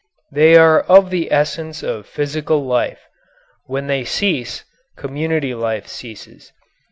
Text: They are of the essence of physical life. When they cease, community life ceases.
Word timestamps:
They 0.31 0.55
are 0.57 0.79
of 0.81 1.11
the 1.11 1.31
essence 1.31 1.83
of 1.83 2.07
physical 2.07 2.65
life. 2.65 3.01
When 3.65 3.85
they 3.85 4.03
cease, 4.03 4.63
community 4.97 5.53
life 5.53 5.85
ceases. 5.85 6.51